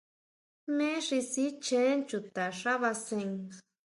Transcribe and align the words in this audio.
¿Jme 0.65 0.91
xi 1.05 1.19
sichjén 1.31 1.99
chuta 2.09 2.45
xá 2.59 2.73
basén? 2.83 3.29